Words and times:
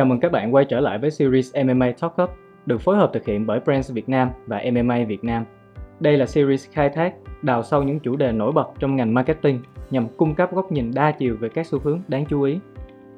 Chào 0.00 0.06
mừng 0.06 0.20
các 0.20 0.32
bạn 0.32 0.54
quay 0.54 0.64
trở 0.64 0.80
lại 0.80 0.98
với 0.98 1.10
series 1.10 1.56
MMA 1.64 1.92
Talk 2.00 2.22
Up 2.22 2.30
được 2.66 2.80
phối 2.80 2.96
hợp 2.96 3.10
thực 3.12 3.26
hiện 3.26 3.46
bởi 3.46 3.60
Brands 3.60 3.92
Việt 3.92 4.08
Nam 4.08 4.30
và 4.46 4.62
MMA 4.72 5.04
Việt 5.04 5.24
Nam. 5.24 5.44
Đây 6.00 6.16
là 6.18 6.26
series 6.26 6.68
khai 6.70 6.88
thác, 6.88 7.14
đào 7.42 7.62
sâu 7.62 7.82
những 7.82 8.00
chủ 8.00 8.16
đề 8.16 8.32
nổi 8.32 8.52
bật 8.52 8.68
trong 8.78 8.96
ngành 8.96 9.14
marketing 9.14 9.60
nhằm 9.90 10.08
cung 10.16 10.34
cấp 10.34 10.54
góc 10.54 10.72
nhìn 10.72 10.90
đa 10.94 11.12
chiều 11.12 11.36
về 11.40 11.48
các 11.48 11.66
xu 11.66 11.78
hướng 11.78 12.00
đáng 12.08 12.24
chú 12.26 12.42
ý. 12.42 12.58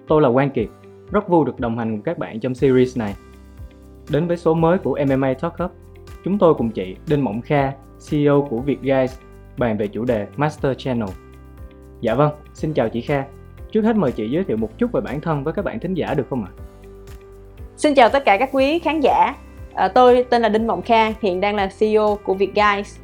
Tôi 0.08 0.22
là 0.22 0.30
Quang 0.32 0.50
Kiệt, 0.50 0.68
rất 1.10 1.28
vui 1.28 1.44
được 1.44 1.60
đồng 1.60 1.78
hành 1.78 1.90
cùng 1.90 2.02
các 2.02 2.18
bạn 2.18 2.40
trong 2.40 2.54
series 2.54 2.98
này. 2.98 3.14
Đến 4.12 4.26
với 4.26 4.36
số 4.36 4.54
mới 4.54 4.78
của 4.78 4.98
MMA 5.06 5.34
Talk 5.34 5.64
Up, 5.64 5.70
chúng 6.24 6.38
tôi 6.38 6.54
cùng 6.54 6.70
chị 6.70 6.96
Đinh 7.08 7.24
Mộng 7.24 7.42
Kha, 7.42 7.72
CEO 8.10 8.46
của 8.50 8.58
Việt 8.58 8.82
Guys, 8.82 9.18
bàn 9.58 9.78
về 9.78 9.88
chủ 9.88 10.04
đề 10.04 10.26
Master 10.36 10.76
Channel. 10.76 11.08
Dạ 12.00 12.14
vâng, 12.14 12.32
xin 12.54 12.72
chào 12.72 12.88
chị 12.88 13.00
Kha. 13.00 13.24
Trước 13.72 13.82
hết 13.82 13.96
mời 13.96 14.12
chị 14.12 14.30
giới 14.30 14.44
thiệu 14.44 14.56
một 14.56 14.78
chút 14.78 14.92
về 14.92 15.00
bản 15.00 15.20
thân 15.20 15.44
với 15.44 15.54
các 15.54 15.64
bạn 15.64 15.80
thính 15.80 15.94
giả 15.94 16.14
được 16.14 16.26
không 16.30 16.44
ạ? 16.44 16.50
Xin 17.82 17.94
chào 17.94 18.08
tất 18.08 18.24
cả 18.24 18.36
các 18.36 18.48
quý 18.52 18.78
khán 18.78 19.00
giả. 19.00 19.34
À, 19.74 19.88
tôi 19.88 20.24
tên 20.30 20.42
là 20.42 20.48
Đinh 20.48 20.66
Mộng 20.66 20.82
Kha, 20.82 21.12
hiện 21.22 21.40
đang 21.40 21.56
là 21.56 21.70
CEO 21.78 22.18
của 22.24 22.34
Vietguys. 22.34 22.98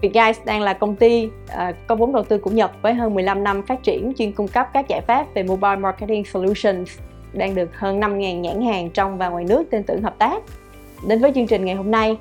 Vietguys 0.00 0.38
đang 0.44 0.60
là 0.60 0.72
công 0.72 0.96
ty 0.96 1.28
à, 1.48 1.72
có 1.86 1.94
vốn 1.94 2.12
đầu 2.12 2.24
tư 2.24 2.38
của 2.38 2.50
Nhật 2.50 2.70
với 2.82 2.94
hơn 2.94 3.14
15 3.14 3.44
năm 3.44 3.62
phát 3.66 3.82
triển 3.82 4.12
chuyên 4.18 4.32
cung 4.32 4.48
cấp 4.48 4.68
các 4.72 4.88
giải 4.88 5.00
pháp 5.00 5.34
về 5.34 5.42
mobile 5.42 5.76
marketing 5.76 6.24
solutions, 6.24 6.98
đang 7.32 7.54
được 7.54 7.76
hơn 7.76 8.00
5.000 8.00 8.40
nhãn 8.40 8.62
hàng 8.62 8.90
trong 8.90 9.18
và 9.18 9.28
ngoài 9.28 9.44
nước 9.44 9.64
tin 9.70 9.82
tưởng 9.82 10.02
hợp 10.02 10.14
tác. 10.18 10.42
Đến 11.06 11.20
với 11.20 11.32
chương 11.34 11.46
trình 11.46 11.64
ngày 11.64 11.74
hôm 11.74 11.90
nay, 11.90 12.16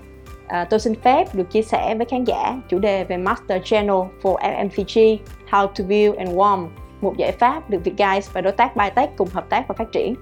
à, 0.47 0.63
tôi 0.63 0.79
xin 0.79 0.95
phép 0.95 1.35
được 1.35 1.51
chia 1.51 1.61
sẻ 1.61 1.95
với 1.95 2.05
khán 2.05 2.23
giả 2.23 2.61
chủ 2.69 2.79
đề 2.79 3.03
về 3.03 3.17
Master 3.17 3.61
Channel 3.63 4.01
for 4.21 4.37
FMCG, 4.37 5.17
How 5.49 5.67
to 5.67 5.83
Build 5.89 6.15
and 6.17 6.29
Warm, 6.29 6.67
một 7.01 7.17
giải 7.17 7.31
pháp 7.31 7.69
được 7.69 7.83
Vietguys 7.83 8.33
và 8.33 8.41
đối 8.41 8.53
tác 8.53 8.75
Bytech 8.75 9.17
cùng 9.17 9.27
hợp 9.33 9.49
tác 9.49 9.67
và 9.67 9.75
phát 9.77 9.91
triển. 9.91 10.15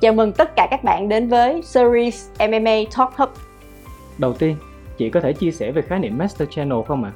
Chào 0.00 0.12
mừng 0.12 0.32
tất 0.32 0.56
cả 0.56 0.68
các 0.70 0.84
bạn 0.84 1.08
đến 1.08 1.28
với 1.28 1.62
series 1.62 2.28
MMA 2.38 2.76
Talk 2.96 3.16
Hub. 3.16 3.28
Đầu 4.18 4.32
tiên, 4.32 4.56
chị 4.96 5.10
có 5.10 5.20
thể 5.20 5.32
chia 5.32 5.50
sẻ 5.50 5.72
về 5.72 5.82
khái 5.82 5.98
niệm 5.98 6.18
Master 6.18 6.48
Channel 6.50 6.78
không 6.88 7.04
ạ? 7.04 7.12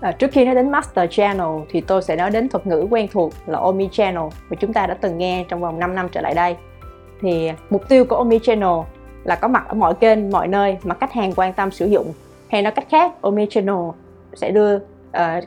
À? 0.00 0.08
À, 0.08 0.12
trước 0.12 0.30
khi 0.32 0.44
nói 0.44 0.54
đến 0.54 0.70
Master 0.70 1.10
Channel 1.10 1.62
thì 1.68 1.80
tôi 1.80 2.02
sẽ 2.02 2.16
nói 2.16 2.30
đến 2.30 2.48
thuật 2.48 2.66
ngữ 2.66 2.86
quen 2.90 3.08
thuộc 3.12 3.32
là 3.46 3.58
Omni 3.58 3.88
Channel 3.92 4.24
mà 4.50 4.56
chúng 4.60 4.72
ta 4.72 4.86
đã 4.86 4.94
từng 4.94 5.18
nghe 5.18 5.44
trong 5.48 5.60
vòng 5.60 5.78
5 5.78 5.94
năm 5.94 6.08
trở 6.12 6.20
lại 6.20 6.34
đây. 6.34 6.56
Thì 7.20 7.50
mục 7.70 7.88
tiêu 7.88 8.04
của 8.04 8.16
Omni 8.16 8.38
Channel 8.42 8.78
là 9.24 9.36
có 9.36 9.48
mặt 9.48 9.64
ở 9.68 9.74
mọi 9.74 9.94
kênh, 9.94 10.30
mọi 10.30 10.48
nơi 10.48 10.76
mà 10.84 10.94
khách 10.94 11.12
hàng 11.12 11.32
quan 11.36 11.52
tâm 11.52 11.70
sử 11.70 11.86
dụng. 11.86 12.12
Hay 12.48 12.62
nói 12.62 12.72
cách 12.72 12.86
khác, 12.90 13.12
Omni 13.20 13.46
Channel 13.50 13.90
sẽ 14.34 14.50
đưa 14.50 14.76
uh, 14.76 14.82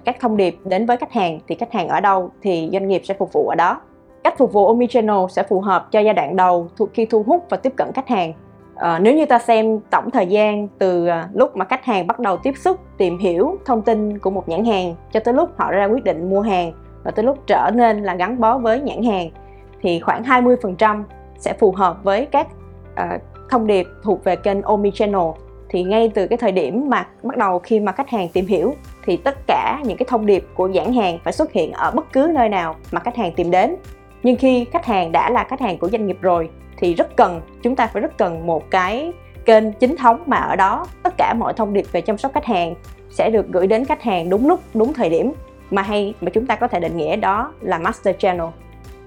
các 0.05 0.17
thông 0.19 0.37
điệp 0.37 0.55
đến 0.65 0.85
với 0.85 0.97
khách 0.97 1.13
hàng 1.13 1.39
thì 1.47 1.55
khách 1.55 1.73
hàng 1.73 1.87
ở 1.87 1.99
đâu 1.99 2.31
thì 2.41 2.69
doanh 2.71 2.87
nghiệp 2.87 3.01
sẽ 3.05 3.13
phục 3.13 3.33
vụ 3.33 3.47
ở 3.49 3.55
đó 3.55 3.81
cách 4.23 4.37
phục 4.37 4.53
vụ 4.53 4.67
omnichannel 4.67 5.17
sẽ 5.29 5.43
phù 5.43 5.61
hợp 5.61 5.91
cho 5.91 5.99
giai 5.99 6.13
đoạn 6.13 6.35
đầu 6.35 6.67
thuộc 6.77 6.89
khi 6.93 7.05
thu 7.05 7.23
hút 7.23 7.45
và 7.49 7.57
tiếp 7.57 7.73
cận 7.75 7.91
khách 7.95 8.07
hàng. 8.07 8.33
À, 8.75 8.99
nếu 8.99 9.15
như 9.15 9.25
ta 9.25 9.39
xem 9.39 9.79
tổng 9.89 10.11
thời 10.11 10.27
gian 10.27 10.67
từ 10.77 11.07
ờ, 11.07 11.23
lúc 11.33 11.57
mà 11.57 11.65
khách 11.65 11.85
hàng 11.85 12.07
bắt 12.07 12.19
đầu 12.19 12.37
tiếp 12.37 12.53
xúc 12.57 12.77
tìm 12.97 13.17
hiểu 13.17 13.57
thông 13.65 13.81
tin 13.81 14.19
của 14.19 14.29
một 14.29 14.49
nhãn 14.49 14.65
hàng 14.65 14.95
cho 15.11 15.19
tới 15.19 15.33
lúc 15.33 15.49
họ 15.57 15.71
ra 15.71 15.85
quyết 15.85 16.03
định 16.03 16.29
mua 16.29 16.41
hàng 16.41 16.71
và 17.03 17.11
tới 17.11 17.25
lúc 17.25 17.37
trở 17.47 17.71
nên 17.73 18.03
là 18.03 18.15
gắn 18.15 18.39
bó 18.39 18.57
với 18.57 18.79
nhãn 18.81 19.03
hàng 19.03 19.29
thì 19.81 19.99
khoảng 19.99 20.23
20% 20.23 21.03
sẽ 21.37 21.53
phù 21.53 21.71
hợp 21.71 22.03
với 22.03 22.25
các 22.25 22.47
uh, 22.93 23.21
thông 23.49 23.67
điệp 23.67 23.87
thuộc 24.03 24.23
về 24.23 24.35
kênh 24.35 24.61
omnichannel. 24.61 25.27
Thì 25.69 25.83
ngay 25.83 26.11
từ 26.15 26.27
cái 26.27 26.37
thời 26.37 26.51
điểm 26.51 26.89
mà 26.89 27.07
bắt 27.23 27.37
đầu 27.37 27.59
khi 27.59 27.79
mà 27.79 27.91
khách 27.91 28.09
hàng 28.09 28.29
tìm 28.33 28.45
hiểu 28.45 28.73
thì 29.05 29.17
tất 29.17 29.37
cả 29.47 29.79
những 29.83 29.97
cái 29.97 30.05
thông 30.09 30.25
điệp 30.25 30.47
của 30.55 30.67
nhãn 30.67 30.93
hàng 30.93 31.19
phải 31.23 31.33
xuất 31.33 31.51
hiện 31.51 31.71
ở 31.71 31.91
bất 31.91 32.13
cứ 32.13 32.31
nơi 32.35 32.49
nào 32.49 32.75
mà 32.91 32.99
khách 32.99 33.15
hàng 33.15 33.31
tìm 33.35 33.51
đến 33.51 33.75
nhưng 34.23 34.35
khi 34.35 34.65
khách 34.71 34.85
hàng 34.85 35.11
đã 35.11 35.29
là 35.29 35.43
khách 35.43 35.59
hàng 35.59 35.77
của 35.77 35.89
doanh 35.89 36.07
nghiệp 36.07 36.17
rồi, 36.21 36.49
thì 36.77 36.93
rất 36.93 37.15
cần, 37.15 37.41
chúng 37.61 37.75
ta 37.75 37.87
phải 37.87 38.01
rất 38.01 38.17
cần 38.17 38.47
một 38.47 38.71
cái 38.71 39.13
kênh 39.45 39.71
chính 39.71 39.95
thống 39.95 40.23
mà 40.25 40.37
ở 40.37 40.55
đó 40.55 40.85
tất 41.03 41.13
cả 41.17 41.33
mọi 41.33 41.53
thông 41.53 41.73
điệp 41.73 41.85
về 41.91 42.01
chăm 42.01 42.17
sóc 42.17 42.33
khách 42.33 42.45
hàng 42.45 42.75
sẽ 43.09 43.29
được 43.29 43.47
gửi 43.51 43.67
đến 43.67 43.85
khách 43.85 44.03
hàng 44.03 44.29
đúng 44.29 44.47
lúc, 44.47 44.59
đúng 44.73 44.93
thời 44.93 45.09
điểm 45.09 45.33
mà 45.71 45.81
hay 45.81 46.13
mà 46.21 46.29
chúng 46.29 46.45
ta 46.45 46.55
có 46.55 46.67
thể 46.67 46.79
định 46.79 46.97
nghĩa 46.97 47.15
đó 47.15 47.53
là 47.61 47.77
master 47.77 48.15
channel 48.19 48.47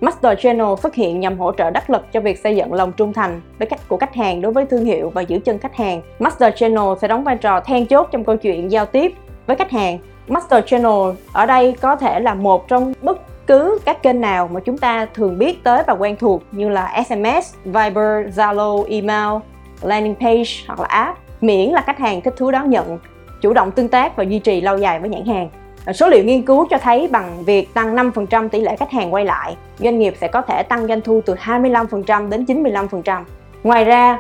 Master 0.02 0.38
Channel 0.38 0.66
xuất 0.82 0.94
hiện 0.94 1.20
nhằm 1.20 1.38
hỗ 1.38 1.52
trợ 1.52 1.70
đắc 1.70 1.90
lực 1.90 2.12
cho 2.12 2.20
việc 2.20 2.38
xây 2.38 2.56
dựng 2.56 2.72
lòng 2.72 2.92
trung 2.92 3.12
thành 3.12 3.40
với 3.58 3.68
cách 3.68 3.80
của 3.88 3.96
khách 3.96 4.14
hàng 4.14 4.40
đối 4.40 4.52
với 4.52 4.66
thương 4.66 4.84
hiệu 4.84 5.10
và 5.10 5.20
giữ 5.22 5.38
chân 5.38 5.58
khách 5.58 5.76
hàng. 5.76 6.02
Master 6.18 6.54
Channel 6.56 6.84
sẽ 7.00 7.08
đóng 7.08 7.24
vai 7.24 7.36
trò 7.36 7.60
then 7.60 7.86
chốt 7.86 8.08
trong 8.12 8.24
câu 8.24 8.36
chuyện 8.36 8.70
giao 8.70 8.86
tiếp 8.86 9.12
với 9.46 9.56
khách 9.56 9.70
hàng. 9.70 9.98
Master 10.28 10.64
Channel 10.66 11.16
ở 11.32 11.46
đây 11.46 11.74
có 11.80 11.96
thể 11.96 12.20
là 12.20 12.34
một 12.34 12.68
trong 12.68 12.92
bất 13.02 13.21
cứ 13.46 13.78
các 13.84 14.02
kênh 14.02 14.20
nào 14.20 14.48
mà 14.48 14.60
chúng 14.60 14.78
ta 14.78 15.06
thường 15.14 15.38
biết 15.38 15.64
tới 15.64 15.82
và 15.86 15.92
quen 15.92 16.16
thuộc 16.16 16.42
như 16.52 16.68
là 16.68 17.02
SMS, 17.06 17.54
Viber, 17.64 18.38
Zalo, 18.38 18.84
email, 18.88 19.42
landing 19.82 20.14
page 20.14 20.50
hoặc 20.66 20.80
là 20.80 20.86
app 20.86 21.18
miễn 21.40 21.70
là 21.70 21.80
khách 21.80 21.98
hàng 21.98 22.20
thích 22.20 22.34
thú 22.36 22.50
đón 22.50 22.70
nhận, 22.70 22.98
chủ 23.40 23.52
động 23.52 23.70
tương 23.70 23.88
tác 23.88 24.16
và 24.16 24.24
duy 24.24 24.38
trì 24.38 24.60
lâu 24.60 24.78
dài 24.78 25.00
với 25.00 25.10
nhãn 25.10 25.26
hàng. 25.26 25.48
Số 25.94 26.08
liệu 26.08 26.24
nghiên 26.24 26.42
cứu 26.42 26.66
cho 26.70 26.78
thấy 26.78 27.08
bằng 27.10 27.44
việc 27.44 27.74
tăng 27.74 27.96
5% 27.96 28.48
tỷ 28.48 28.60
lệ 28.60 28.76
khách 28.76 28.90
hàng 28.90 29.14
quay 29.14 29.24
lại, 29.24 29.56
doanh 29.78 29.98
nghiệp 29.98 30.14
sẽ 30.20 30.28
có 30.28 30.42
thể 30.42 30.62
tăng 30.62 30.86
doanh 30.86 31.00
thu 31.00 31.20
từ 31.26 31.34
25% 31.34 32.28
đến 32.28 32.44
95%. 32.44 33.24
Ngoài 33.62 33.84
ra, 33.84 34.18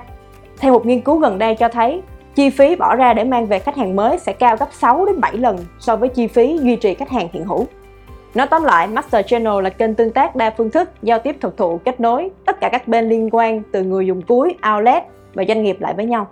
theo 0.58 0.72
một 0.72 0.86
nghiên 0.86 1.00
cứu 1.00 1.18
gần 1.18 1.38
đây 1.38 1.54
cho 1.54 1.68
thấy, 1.68 2.02
chi 2.34 2.50
phí 2.50 2.76
bỏ 2.76 2.96
ra 2.96 3.14
để 3.14 3.24
mang 3.24 3.46
về 3.46 3.58
khách 3.58 3.76
hàng 3.76 3.96
mới 3.96 4.18
sẽ 4.18 4.32
cao 4.32 4.56
gấp 4.56 4.68
6 4.72 5.06
đến 5.06 5.20
7 5.20 5.36
lần 5.36 5.58
so 5.78 5.96
với 5.96 6.08
chi 6.08 6.26
phí 6.26 6.58
duy 6.58 6.76
trì 6.76 6.94
khách 6.94 7.10
hàng 7.10 7.28
hiện 7.32 7.44
hữu. 7.44 7.66
Nói 8.34 8.46
tóm 8.46 8.64
lại, 8.64 8.86
Master 8.86 9.26
Channel 9.26 9.62
là 9.62 9.70
kênh 9.70 9.94
tương 9.94 10.10
tác 10.10 10.36
đa 10.36 10.50
phương 10.50 10.70
thức, 10.70 10.90
giao 11.02 11.18
tiếp 11.18 11.36
thực 11.40 11.56
thụ, 11.56 11.80
kết 11.84 12.00
nối 12.00 12.30
tất 12.46 12.60
cả 12.60 12.68
các 12.68 12.88
bên 12.88 13.08
liên 13.08 13.28
quan 13.32 13.62
từ 13.72 13.82
người 13.82 14.06
dùng 14.06 14.22
cuối, 14.22 14.54
outlet 14.74 15.02
và 15.34 15.44
doanh 15.48 15.62
nghiệp 15.62 15.76
lại 15.80 15.94
với 15.94 16.04
nhau. 16.04 16.26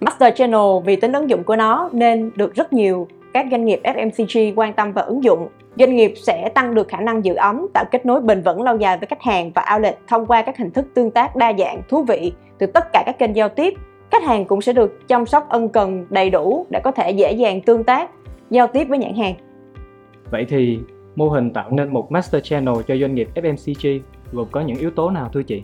Master 0.00 0.34
Channel 0.34 0.60
vì 0.84 0.96
tính 0.96 1.12
ứng 1.12 1.30
dụng 1.30 1.44
của 1.44 1.56
nó 1.56 1.90
nên 1.92 2.30
được 2.36 2.54
rất 2.54 2.72
nhiều 2.72 3.08
các 3.34 3.46
doanh 3.50 3.64
nghiệp 3.64 3.80
FMCG 3.84 4.52
quan 4.56 4.72
tâm 4.72 4.92
và 4.92 5.02
ứng 5.02 5.24
dụng. 5.24 5.48
Doanh 5.78 5.96
nghiệp 5.96 6.14
sẽ 6.16 6.48
tăng 6.54 6.74
được 6.74 6.88
khả 6.88 7.00
năng 7.00 7.24
giữ 7.24 7.34
ấm, 7.34 7.66
tạo 7.74 7.84
kết 7.90 8.06
nối 8.06 8.20
bền 8.20 8.42
vững 8.42 8.62
lâu 8.62 8.76
dài 8.76 8.98
với 8.98 9.06
khách 9.06 9.22
hàng 9.22 9.50
và 9.54 9.64
outlet 9.74 9.98
thông 10.08 10.26
qua 10.26 10.42
các 10.42 10.56
hình 10.56 10.70
thức 10.70 10.84
tương 10.94 11.10
tác 11.10 11.36
đa 11.36 11.52
dạng, 11.58 11.82
thú 11.88 12.02
vị 12.02 12.32
từ 12.58 12.66
tất 12.66 12.84
cả 12.92 13.02
các 13.06 13.18
kênh 13.18 13.36
giao 13.36 13.48
tiếp. 13.48 13.74
Khách 14.10 14.22
hàng 14.22 14.44
cũng 14.44 14.60
sẽ 14.60 14.72
được 14.72 15.08
chăm 15.08 15.26
sóc 15.26 15.48
ân 15.48 15.68
cần 15.68 16.06
đầy 16.10 16.30
đủ 16.30 16.66
để 16.70 16.80
có 16.84 16.90
thể 16.90 17.10
dễ 17.10 17.32
dàng 17.32 17.60
tương 17.60 17.84
tác, 17.84 18.10
giao 18.50 18.66
tiếp 18.66 18.84
với 18.88 18.98
nhãn 18.98 19.14
hàng. 19.14 19.34
Vậy 20.30 20.46
thì 20.48 20.78
mô 21.16 21.28
hình 21.28 21.50
tạo 21.50 21.70
nên 21.70 21.92
một 21.92 22.12
master 22.12 22.42
channel 22.42 22.74
cho 22.88 22.96
doanh 22.96 23.14
nghiệp 23.14 23.28
FMCG 23.34 24.00
gồm 24.32 24.48
có 24.50 24.60
những 24.60 24.76
yếu 24.76 24.90
tố 24.90 25.10
nào 25.10 25.30
thưa 25.32 25.42
chị? 25.42 25.62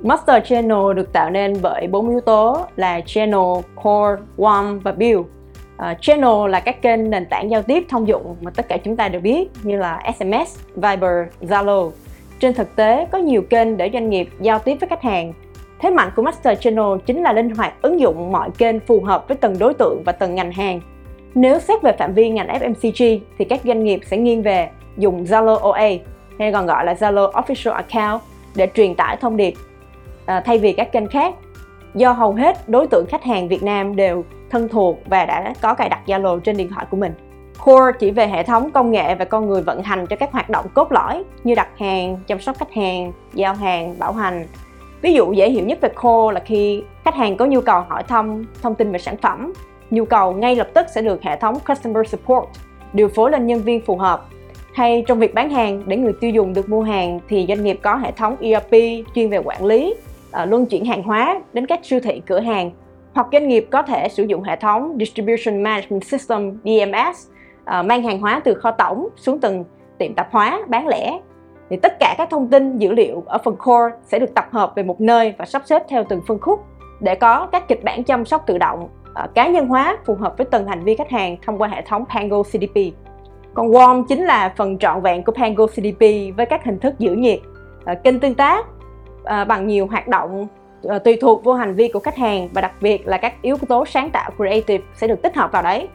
Master 0.00 0.44
channel 0.44 0.94
được 0.96 1.12
tạo 1.12 1.30
nên 1.30 1.52
bởi 1.62 1.86
bốn 1.86 2.08
yếu 2.08 2.20
tố 2.20 2.66
là 2.76 3.00
channel, 3.06 3.40
core, 3.74 4.22
warm 4.36 4.80
và 4.80 4.92
build. 4.92 5.18
Uh, 5.18 6.00
channel 6.00 6.50
là 6.50 6.60
các 6.60 6.82
kênh 6.82 7.10
nền 7.10 7.26
tảng 7.26 7.50
giao 7.50 7.62
tiếp 7.62 7.86
thông 7.88 8.08
dụng 8.08 8.36
mà 8.40 8.50
tất 8.50 8.68
cả 8.68 8.76
chúng 8.76 8.96
ta 8.96 9.08
đều 9.08 9.20
biết 9.20 9.48
như 9.62 9.76
là 9.76 10.12
SMS, 10.18 10.58
Viber, 10.74 11.26
Zalo. 11.40 11.90
Trên 12.40 12.54
thực 12.54 12.76
tế, 12.76 13.06
có 13.12 13.18
nhiều 13.18 13.42
kênh 13.42 13.76
để 13.76 13.90
doanh 13.92 14.10
nghiệp 14.10 14.28
giao 14.40 14.58
tiếp 14.58 14.76
với 14.80 14.88
khách 14.88 15.02
hàng. 15.02 15.32
Thế 15.78 15.90
mạnh 15.90 16.10
của 16.16 16.22
Master 16.22 16.58
Channel 16.60 16.98
chính 17.06 17.22
là 17.22 17.32
linh 17.32 17.50
hoạt 17.50 17.82
ứng 17.82 18.00
dụng 18.00 18.32
mọi 18.32 18.50
kênh 18.58 18.80
phù 18.80 19.00
hợp 19.00 19.28
với 19.28 19.36
từng 19.36 19.58
đối 19.58 19.74
tượng 19.74 20.02
và 20.04 20.12
từng 20.12 20.34
ngành 20.34 20.52
hàng 20.52 20.80
nếu 21.36 21.58
xét 21.60 21.82
về 21.82 21.92
phạm 21.92 22.14
vi 22.14 22.28
ngành 22.28 22.48
FMCG 22.48 23.20
thì 23.38 23.44
các 23.44 23.60
doanh 23.64 23.84
nghiệp 23.84 24.00
sẽ 24.06 24.16
nghiêng 24.16 24.42
về 24.42 24.70
dùng 24.96 25.24
Zalo 25.24 25.58
OA 25.58 25.88
hay 26.38 26.52
còn 26.52 26.66
gọi 26.66 26.84
là 26.84 26.94
Zalo 26.94 27.32
Official 27.32 27.72
Account 27.72 28.22
để 28.54 28.68
truyền 28.74 28.94
tải 28.94 29.16
thông 29.16 29.36
điệp 29.36 29.54
à, 30.26 30.40
thay 30.40 30.58
vì 30.58 30.72
các 30.72 30.92
kênh 30.92 31.06
khác. 31.06 31.34
Do 31.94 32.12
hầu 32.12 32.32
hết 32.32 32.68
đối 32.68 32.86
tượng 32.86 33.06
khách 33.08 33.24
hàng 33.24 33.48
Việt 33.48 33.62
Nam 33.62 33.96
đều 33.96 34.24
thân 34.50 34.68
thuộc 34.68 34.98
và 35.06 35.26
đã 35.26 35.54
có 35.62 35.74
cài 35.74 35.88
đặt 35.88 36.00
Zalo 36.06 36.40
trên 36.40 36.56
điện 36.56 36.68
thoại 36.68 36.86
của 36.90 36.96
mình. 36.96 37.12
Core 37.64 37.92
chỉ 37.98 38.10
về 38.10 38.28
hệ 38.28 38.42
thống 38.42 38.70
công 38.70 38.90
nghệ 38.90 39.14
và 39.14 39.24
con 39.24 39.48
người 39.48 39.62
vận 39.62 39.82
hành 39.82 40.06
cho 40.06 40.16
các 40.16 40.32
hoạt 40.32 40.50
động 40.50 40.66
cốt 40.74 40.92
lõi 40.92 41.24
như 41.44 41.54
đặt 41.54 41.68
hàng, 41.78 42.18
chăm 42.26 42.40
sóc 42.40 42.56
khách 42.58 42.72
hàng, 42.72 43.12
giao 43.34 43.54
hàng, 43.54 43.98
bảo 43.98 44.12
hành. 44.12 44.46
Ví 45.02 45.12
dụ 45.12 45.32
dễ 45.32 45.50
hiểu 45.50 45.64
nhất 45.64 45.78
về 45.80 45.88
Core 45.88 46.34
là 46.34 46.40
khi 46.40 46.82
khách 47.04 47.14
hàng 47.14 47.36
có 47.36 47.46
nhu 47.46 47.60
cầu 47.60 47.80
hỏi 47.88 48.02
thăm 48.02 48.44
thông 48.62 48.74
tin 48.74 48.92
về 48.92 48.98
sản 48.98 49.16
phẩm 49.16 49.52
nhu 49.90 50.04
cầu 50.04 50.32
ngay 50.32 50.56
lập 50.56 50.68
tức 50.74 50.86
sẽ 50.94 51.02
được 51.02 51.22
hệ 51.22 51.36
thống 51.36 51.58
Customer 51.68 52.08
Support 52.08 52.44
điều 52.92 53.08
phối 53.08 53.30
lên 53.30 53.46
nhân 53.46 53.60
viên 53.60 53.80
phù 53.80 53.96
hợp. 53.96 54.26
Hay 54.74 55.04
trong 55.06 55.18
việc 55.18 55.34
bán 55.34 55.50
hàng 55.50 55.82
để 55.86 55.96
người 55.96 56.12
tiêu 56.20 56.30
dùng 56.30 56.54
được 56.54 56.68
mua 56.68 56.82
hàng 56.82 57.20
thì 57.28 57.44
doanh 57.48 57.64
nghiệp 57.64 57.78
có 57.82 57.96
hệ 57.96 58.12
thống 58.12 58.36
ERP 58.40 58.70
chuyên 59.14 59.30
về 59.30 59.38
quản 59.38 59.64
lý, 59.64 59.94
ờ, 60.30 60.44
luân 60.44 60.66
chuyển 60.66 60.84
hàng 60.84 61.02
hóa 61.02 61.40
đến 61.52 61.66
các 61.66 61.80
siêu 61.82 62.00
thị 62.00 62.22
cửa 62.26 62.40
hàng. 62.40 62.70
Hoặc 63.14 63.26
doanh 63.32 63.48
nghiệp 63.48 63.66
có 63.70 63.82
thể 63.82 64.08
sử 64.08 64.24
dụng 64.24 64.42
hệ 64.42 64.56
thống 64.56 64.96
Distribution 64.98 65.62
Management 65.62 66.04
System 66.04 66.58
DMS 66.64 67.26
ờ, 67.64 67.82
mang 67.82 68.02
hàng 68.02 68.20
hóa 68.20 68.40
từ 68.44 68.54
kho 68.54 68.70
tổng 68.70 69.08
xuống 69.16 69.40
từng 69.40 69.64
tiệm 69.98 70.14
tạp 70.14 70.32
hóa 70.32 70.62
bán 70.68 70.88
lẻ. 70.88 71.18
Thì 71.70 71.76
tất 71.76 71.92
cả 72.00 72.14
các 72.18 72.30
thông 72.30 72.48
tin 72.48 72.78
dữ 72.78 72.92
liệu 72.92 73.22
ở 73.26 73.38
phần 73.44 73.56
core 73.56 73.96
sẽ 74.02 74.18
được 74.18 74.34
tập 74.34 74.46
hợp 74.50 74.72
về 74.76 74.82
một 74.82 75.00
nơi 75.00 75.34
và 75.38 75.44
sắp 75.44 75.62
xếp 75.64 75.82
theo 75.88 76.04
từng 76.08 76.20
phân 76.26 76.38
khúc 76.40 76.60
để 77.00 77.14
có 77.14 77.46
các 77.52 77.68
kịch 77.68 77.84
bản 77.84 78.04
chăm 78.04 78.24
sóc 78.24 78.44
tự 78.46 78.58
động. 78.58 78.88
Ờ, 79.16 79.26
cá 79.34 79.48
nhân 79.48 79.68
hóa 79.68 79.98
phù 80.04 80.14
hợp 80.14 80.34
với 80.38 80.46
từng 80.50 80.66
hành 80.66 80.84
vi 80.84 80.94
khách 80.94 81.10
hàng 81.10 81.36
thông 81.42 81.58
qua 81.58 81.68
hệ 81.68 81.82
thống 81.82 82.04
Pango 82.14 82.42
CDP. 82.42 82.92
Còn 83.54 83.70
Warm 83.70 84.04
chính 84.08 84.24
là 84.24 84.54
phần 84.56 84.78
trọn 84.78 85.02
vẹn 85.02 85.24
của 85.24 85.32
Pango 85.32 85.66
CDP 85.66 86.00
với 86.36 86.46
các 86.46 86.64
hình 86.64 86.78
thức 86.78 86.98
giữ 86.98 87.12
nhiệt, 87.12 87.38
ờ, 87.84 87.94
kênh 88.04 88.20
tương 88.20 88.34
tác, 88.34 88.66
ờ, 89.24 89.44
bằng 89.44 89.66
nhiều 89.66 89.86
hoạt 89.86 90.08
động 90.08 90.46
tùy 91.04 91.16
thuộc 91.20 91.44
vô 91.44 91.54
hành 91.54 91.74
vi 91.74 91.88
của 91.88 91.98
khách 91.98 92.16
hàng 92.16 92.48
và 92.52 92.60
đặc 92.60 92.72
biệt 92.80 93.08
là 93.08 93.16
các 93.16 93.42
yếu 93.42 93.56
tố 93.68 93.84
sáng 93.84 94.10
tạo 94.10 94.30
creative 94.36 94.84
sẽ 94.94 95.06
được 95.06 95.22
tích 95.22 95.36
hợp 95.36 95.52
vào 95.52 95.62
đấy 95.62 95.88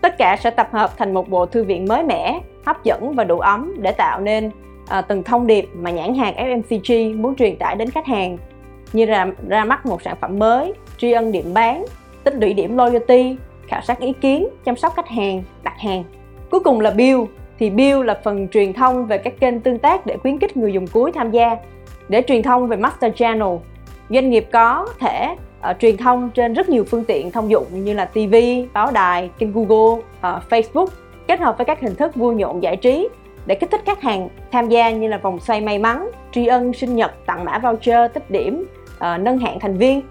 tất 0.00 0.18
cả 0.18 0.36
sẽ 0.40 0.50
tập 0.50 0.68
hợp 0.72 0.90
thành 0.98 1.14
một 1.14 1.28
bộ 1.28 1.46
thư 1.46 1.64
viện 1.64 1.86
mới 1.88 2.02
mẻ 2.02 2.40
hấp 2.66 2.84
dẫn 2.84 3.12
và 3.14 3.24
đủ 3.24 3.38
ấm 3.38 3.74
để 3.78 3.92
tạo 3.92 4.20
nên 4.20 4.50
à, 4.88 5.00
từng 5.00 5.22
thông 5.22 5.46
điệp 5.46 5.68
mà 5.74 5.90
nhãn 5.90 6.14
hàng 6.14 6.34
FMCG 6.36 7.22
muốn 7.22 7.34
truyền 7.34 7.56
tải 7.56 7.76
đến 7.76 7.90
khách 7.90 8.06
hàng 8.06 8.38
như 8.92 9.06
là 9.06 9.26
ra 9.48 9.64
mắt 9.64 9.86
một 9.86 10.02
sản 10.02 10.16
phẩm 10.20 10.38
mới 10.38 10.72
tri 10.96 11.12
ân 11.12 11.32
điểm 11.32 11.54
bán 11.54 11.84
tích 12.30 12.40
lũy 12.40 12.54
điểm 12.54 12.76
loyalty 12.76 13.36
khảo 13.68 13.80
sát 13.80 14.00
ý 14.00 14.12
kiến 14.12 14.48
chăm 14.64 14.76
sóc 14.76 14.92
khách 14.96 15.08
hàng 15.08 15.42
đặt 15.62 15.78
hàng. 15.78 16.04
Cuối 16.50 16.60
cùng 16.60 16.80
là 16.80 16.90
build 16.90 17.20
thì 17.58 17.70
build 17.70 18.04
là 18.04 18.20
phần 18.24 18.48
truyền 18.48 18.72
thông 18.72 19.06
về 19.06 19.18
các 19.18 19.40
kênh 19.40 19.60
tương 19.60 19.78
tác 19.78 20.06
để 20.06 20.16
khuyến 20.16 20.38
khích 20.38 20.56
người 20.56 20.72
dùng 20.72 20.86
cuối 20.86 21.12
tham 21.12 21.30
gia. 21.30 21.56
Để 22.08 22.22
truyền 22.26 22.42
thông 22.42 22.68
về 22.68 22.76
master 22.76 23.14
channel 23.16 23.56
doanh 24.10 24.30
nghiệp 24.30 24.46
có 24.52 24.86
thể 24.98 25.36
uh, 25.70 25.76
truyền 25.80 25.96
thông 25.96 26.30
trên 26.34 26.54
rất 26.54 26.68
nhiều 26.68 26.84
phương 26.84 27.04
tiện 27.04 27.30
thông 27.30 27.50
dụng 27.50 27.66
như 27.72 27.94
là 27.94 28.04
TV, 28.04 28.34
báo 28.72 28.90
đài, 28.92 29.30
kênh 29.38 29.52
Google, 29.52 30.02
uh, 30.18 30.42
Facebook 30.50 30.88
kết 31.28 31.40
hợp 31.40 31.58
với 31.58 31.64
các 31.64 31.80
hình 31.80 31.94
thức 31.94 32.14
vui 32.14 32.34
nhộn 32.34 32.62
giải 32.62 32.76
trí 32.76 33.08
để 33.46 33.54
kích 33.54 33.70
thích 33.70 33.80
khách 33.86 34.02
hàng 34.02 34.28
tham 34.52 34.68
gia 34.68 34.90
như 34.90 35.08
là 35.08 35.18
vòng 35.18 35.40
xoay 35.40 35.60
may 35.60 35.78
mắn, 35.78 36.10
tri 36.32 36.46
ân 36.46 36.72
sinh 36.72 36.96
nhật, 36.96 37.26
tặng 37.26 37.44
mã 37.44 37.58
voucher, 37.58 38.12
tích 38.14 38.30
điểm, 38.30 38.66
uh, 38.90 39.20
nâng 39.20 39.38
hạng 39.38 39.60
thành 39.60 39.78
viên. 39.78 40.02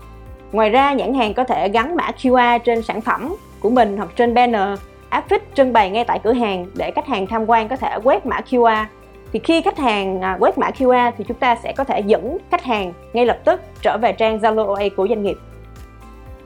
Ngoài 0.51 0.69
ra, 0.69 0.93
nhãn 0.93 1.13
hàng 1.13 1.33
có 1.33 1.43
thể 1.43 1.69
gắn 1.69 1.95
mã 1.95 2.11
QR 2.21 2.59
trên 2.59 2.81
sản 2.81 3.01
phẩm 3.01 3.35
của 3.59 3.69
mình 3.69 3.97
hoặc 3.97 4.09
trên 4.15 4.33
banner, 4.33 4.79
áp 5.09 5.29
phích 5.29 5.55
trưng 5.55 5.73
bày 5.73 5.89
ngay 5.89 6.05
tại 6.05 6.19
cửa 6.23 6.33
hàng 6.33 6.65
để 6.75 6.91
khách 6.91 7.07
hàng 7.07 7.27
tham 7.27 7.49
quan 7.49 7.67
có 7.67 7.75
thể 7.75 7.97
quét 8.03 8.25
mã 8.25 8.39
QR 8.49 8.85
thì 9.33 9.39
khi 9.39 9.61
khách 9.61 9.77
hàng 9.77 10.21
à, 10.21 10.37
quét 10.39 10.57
mã 10.57 10.69
QR 10.69 11.11
thì 11.17 11.23
chúng 11.27 11.37
ta 11.37 11.55
sẽ 11.55 11.73
có 11.73 11.83
thể 11.83 11.99
dẫn 11.99 12.37
khách 12.51 12.63
hàng 12.63 12.93
ngay 13.13 13.25
lập 13.25 13.39
tức 13.45 13.61
trở 13.81 13.97
về 14.01 14.11
trang 14.11 14.39
Zalo 14.39 14.67
OA 14.67 14.83
của 14.97 15.07
doanh 15.07 15.23
nghiệp. 15.23 15.37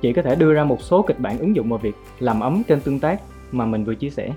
Chị 0.01 0.13
có 0.13 0.21
thể 0.21 0.36
đưa 0.36 0.53
ra 0.53 0.63
một 0.63 0.81
số 0.81 1.01
kịch 1.01 1.19
bản 1.19 1.38
ứng 1.39 1.56
dụng 1.56 1.69
vào 1.69 1.80
việc 1.80 1.95
làm 2.19 2.39
ấm 2.39 2.63
kênh 2.63 2.80
tương 2.80 3.00
tác 3.00 3.19
mà 3.51 3.65
mình 3.65 3.83
vừa 3.83 3.95
chia 3.95 4.09
sẻ. 4.09 4.30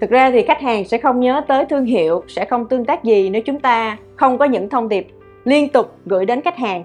Thực 0.00 0.10
ra 0.10 0.30
thì 0.30 0.42
khách 0.42 0.60
hàng 0.60 0.84
sẽ 0.84 0.98
không 0.98 1.20
nhớ 1.20 1.42
tới 1.48 1.64
thương 1.64 1.84
hiệu, 1.84 2.24
sẽ 2.28 2.44
không 2.44 2.68
tương 2.68 2.84
tác 2.84 3.04
gì 3.04 3.30
nếu 3.30 3.42
chúng 3.42 3.60
ta 3.60 3.96
không 4.16 4.38
có 4.38 4.44
những 4.44 4.68
thông 4.68 4.88
điệp 4.88 5.06
liên 5.44 5.68
tục 5.68 5.96
gửi 6.06 6.26
đến 6.26 6.40
khách 6.40 6.56
hàng. 6.56 6.82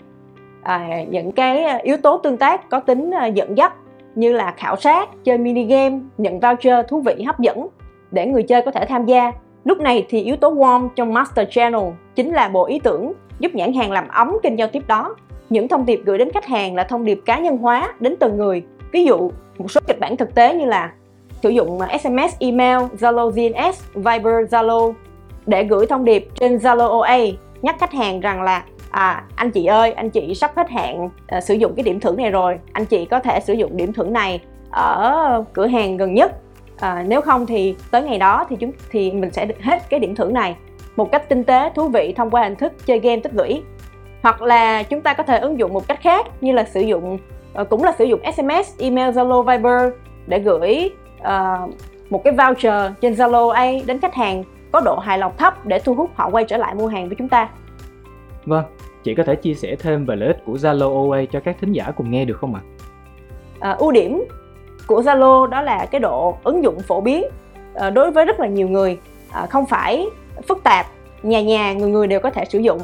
À, 0.68 1.04
những 1.10 1.32
cái 1.32 1.64
à, 1.64 1.80
yếu 1.84 1.98
tố 1.98 2.18
tương 2.18 2.38
tác 2.38 2.70
có 2.70 2.80
tính 2.80 3.12
à, 3.12 3.26
dẫn 3.26 3.58
dắt 3.58 3.74
như 4.16 4.34
là 4.34 4.54
khảo 4.58 4.76
sát, 4.76 5.10
chơi 5.24 5.38
mini 5.38 5.64
game, 5.64 6.00
nhận 6.18 6.40
voucher 6.40 6.86
thú 6.88 7.02
vị 7.02 7.24
hấp 7.26 7.40
dẫn 7.40 7.68
để 8.12 8.26
người 8.26 8.44
chơi 8.44 8.62
có 8.62 8.72
thể 8.72 8.86
tham 8.86 9.06
gia 9.06 9.32
Lúc 9.68 9.80
này 9.80 10.06
thì 10.10 10.24
yếu 10.24 10.36
tố 10.36 10.56
warm 10.56 10.90
trong 10.96 11.14
Master 11.14 11.48
Channel 11.52 11.82
chính 12.16 12.34
là 12.34 12.48
bộ 12.48 12.66
ý 12.66 12.80
tưởng 12.80 13.14
giúp 13.40 13.56
nhãn 13.56 13.74
hàng 13.74 13.92
làm 13.92 14.08
ấm 14.08 14.38
kênh 14.44 14.60
giao 14.60 14.68
tiếp 14.68 14.84
đó. 14.88 15.16
Những 15.50 15.68
thông 15.68 15.86
điệp 15.86 16.02
gửi 16.06 16.18
đến 16.18 16.32
khách 16.32 16.46
hàng 16.46 16.76
là 16.76 16.84
thông 16.84 17.06
điệp 17.06 17.22
cá 17.26 17.40
nhân 17.40 17.58
hóa 17.58 17.94
đến 18.00 18.16
từng 18.20 18.38
người. 18.38 18.64
Ví 18.92 19.06
dụ, 19.06 19.32
một 19.58 19.72
số 19.72 19.82
kịch 19.88 20.00
bản 20.00 20.18
thực 20.18 20.36
tế 20.36 20.54
như 20.54 20.66
là 20.66 20.92
sử 21.44 21.50
dụng 21.50 21.80
à, 21.82 21.98
SMS, 21.98 22.40
email, 22.40 22.78
Zalo 22.78 23.30
VNS, 23.30 23.84
Viber, 23.94 24.54
Zalo 24.54 24.94
để 25.46 25.64
gửi 25.64 25.86
thông 25.86 26.06
điệp 26.06 26.28
trên 26.40 26.58
Zalo 26.58 27.00
OA 27.00 27.18
nhắc 27.62 27.76
khách 27.80 27.94
hàng 27.94 28.20
rằng 28.20 28.42
là 28.42 28.64
à 28.92 29.24
anh 29.36 29.52
chị 29.52 29.66
ơi 29.66 29.92
anh 29.92 30.10
chị 30.10 30.36
sắp 30.36 30.52
hết 30.56 30.70
hạn 30.70 31.06
uh, 31.06 31.44
sử 31.44 31.54
dụng 31.54 31.74
cái 31.76 31.84
điểm 31.84 32.00
thưởng 32.00 32.18
này 32.18 32.32
rồi. 32.32 32.60
Anh 32.74 32.86
chị 32.86 33.06
có 33.06 33.20
thể 33.20 33.40
sử 33.40 33.54
dụng 33.54 33.78
điểm 33.78 33.94
thưởng 33.94 34.14
này 34.14 34.40
ở 34.72 35.44
cửa 35.54 35.68
hàng 35.68 35.98
gần 35.98 36.14
nhất. 36.14 36.32
À, 36.80 37.04
nếu 37.08 37.22
không 37.22 37.46
thì 37.46 37.76
tới 37.92 38.02
ngày 38.02 38.18
đó 38.18 38.46
thì 38.50 38.56
chúng 38.56 38.72
thì 38.92 39.12
mình 39.12 39.32
sẽ 39.32 39.46
được 39.46 39.62
hết 39.62 39.90
cái 39.90 40.00
điểm 40.00 40.16
thưởng 40.16 40.34
này 40.34 40.56
một 40.96 41.12
cách 41.12 41.30
tinh 41.30 41.44
tế 41.44 41.72
thú 41.76 41.88
vị 41.88 42.14
thông 42.18 42.30
qua 42.30 42.44
hình 42.44 42.56
thức 42.56 42.74
chơi 42.86 43.00
game 43.00 43.20
tích 43.20 43.34
lũy. 43.36 43.64
Hoặc 44.24 44.42
là 44.42 44.84
chúng 44.84 45.02
ta 45.02 45.14
có 45.14 45.24
thể 45.24 45.40
ứng 45.40 45.60
dụng 45.60 45.74
một 45.74 45.88
cách 45.88 46.00
khác 46.02 46.26
như 46.42 46.52
là 46.52 46.64
sử 46.64 46.82
dụng 46.82 47.18
uh, 47.62 47.70
cũng 47.70 47.84
là 47.84 47.94
sử 47.98 48.06
dụng 48.06 48.20
SMS, 48.36 48.80
email, 48.80 49.10
Zalo, 49.10 49.44
Viber 49.44 49.94
để 50.28 50.40
gửi 50.40 50.92
uh, 51.22 51.74
một 52.10 52.24
cái 52.24 52.34
voucher 52.34 52.92
trên 53.02 53.14
Zalo 53.14 53.50
A 53.50 53.72
đến 53.86 54.00
khách 54.00 54.16
hàng 54.16 54.44
có 54.72 54.80
độ 54.80 55.00
hài 55.00 55.18
lòng 55.18 55.32
thấp 55.38 55.66
để 55.66 55.80
thu 55.80 55.94
hút 55.94 56.10
họ 56.16 56.30
quay 56.30 56.44
trở 56.44 56.58
lại 56.58 56.76
mua 56.76 56.88
hàng 56.88 57.08
với 57.08 57.16
chúng 57.16 57.30
ta. 57.30 57.50
Vâng, 58.48 58.66
chị 59.04 59.16
có 59.16 59.24
thể 59.24 59.36
chia 59.36 59.54
sẻ 59.54 59.76
thêm 59.80 60.06
về 60.06 60.16
lợi 60.16 60.28
ích 60.28 60.46
của 60.46 60.54
Zalo 60.54 61.10
OA 61.10 61.26
cho 61.32 61.40
các 61.40 61.58
thính 61.62 61.72
giả 61.72 61.92
cùng 61.96 62.12
nghe 62.12 62.26
được 62.26 62.38
không 62.38 62.56
ạ? 62.56 62.62
À, 63.60 63.72
ưu 63.72 63.92
điểm 63.92 64.24
của 64.88 65.02
Zalo 65.02 65.48
đó 65.48 65.62
là 65.62 65.86
cái 65.92 66.00
độ 66.00 66.38
ứng 66.44 66.64
dụng 66.64 66.80
phổ 66.80 67.02
biến 67.02 67.24
à, 67.76 67.90
đối 67.90 68.12
với 68.12 68.26
rất 68.26 68.40
là 68.40 68.48
nhiều 68.48 68.68
người. 68.68 68.98
À, 69.32 69.46
không 69.46 69.66
phải 69.66 70.06
phức 70.48 70.64
tạp 70.64 70.86
nhà 71.24 71.42
nhà 71.42 71.74
người 71.74 71.90
người 71.90 72.08
đều 72.08 72.20
có 72.20 72.30
thể 72.30 72.46
sử 72.46 72.60
dụng. 72.60 72.82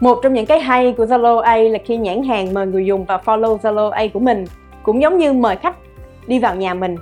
Một 0.00 0.18
trong 0.22 0.32
những 0.32 0.46
cái 0.46 0.60
hay 0.60 0.92
của 0.92 1.04
Zalo 1.04 1.38
A 1.38 1.56
là 1.56 1.78
khi 1.84 1.96
nhãn 1.96 2.22
hàng 2.22 2.54
mời 2.54 2.66
người 2.66 2.86
dùng 2.86 3.04
vào 3.04 3.20
follow 3.24 3.58
Zalo 3.58 3.90
A 3.90 4.06
của 4.14 4.20
mình 4.20 4.44
cũng 4.82 5.02
giống 5.02 5.18
như 5.18 5.32
mời 5.32 5.56
khách 5.56 5.76
đi 6.26 6.38
vào 6.38 6.56
nhà 6.56 6.74
mình 6.74 6.96